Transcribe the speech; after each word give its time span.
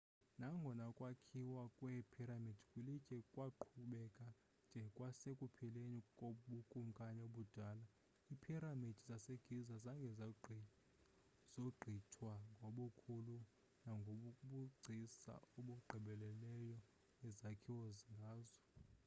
nangona 0.39 0.83
ukwakhiwa 0.91 1.63
kweephiramidi 1.75 2.61
kwilitye 2.69 3.17
kwaqhubeka 3.33 4.27
de 4.73 4.81
kwasekupheleni 4.95 5.99
kobukumkani 6.19 7.19
obudala 7.27 7.85
iiphiramidi 7.91 9.01
zasegiza 9.09 9.75
zange 9.85 10.09
zogqithwe 11.51 12.31
ngobukhulu 12.55 13.37
nangobugcisa 13.83 15.33
obugqibeleleyo 15.57 16.77
ezakhiwa 17.27 17.89
ngazo 18.15 18.61